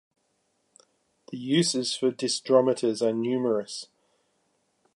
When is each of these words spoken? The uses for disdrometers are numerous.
The 1.29 1.37
uses 1.37 1.95
for 1.95 2.09
disdrometers 2.11 3.03
are 3.07 3.13
numerous. 3.13 3.85